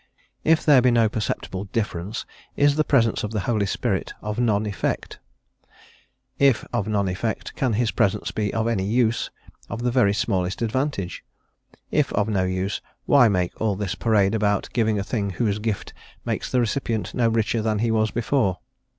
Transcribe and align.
if 0.43 0.65
there 0.65 0.81
be 0.81 0.89
no 0.89 1.07
perceptible 1.07 1.65
difference 1.65 2.25
is 2.55 2.75
the 2.75 2.83
presence 2.83 3.23
of 3.23 3.29
the 3.29 3.41
Holy 3.41 3.67
Spirit 3.67 4.15
of 4.19 4.39
none 4.39 4.65
effect? 4.65 5.19
if 6.39 6.65
of 6.73 6.87
none 6.87 7.07
effect 7.07 7.55
can 7.55 7.73
his 7.73 7.91
presence 7.91 8.31
be 8.31 8.51
of 8.51 8.67
any 8.67 8.83
use, 8.87 9.29
of 9.69 9.83
the 9.83 9.91
very 9.91 10.11
smallest 10.11 10.63
advantage? 10.63 11.23
if 11.91 12.11
of 12.13 12.27
no 12.27 12.45
use, 12.45 12.81
why 13.05 13.27
make 13.27 13.53
all 13.61 13.75
this 13.75 13.93
parade 13.93 14.33
about 14.33 14.67
giving 14.73 14.97
a 14.97 15.03
thing 15.03 15.29
whose 15.29 15.59
gift 15.59 15.93
makes 16.25 16.51
the 16.51 16.59
recipient 16.59 17.13
no 17.13 17.29
richer 17.29 17.61
than 17.61 17.77
he 17.77 17.91
was 17.91 18.09
before? 18.09 18.57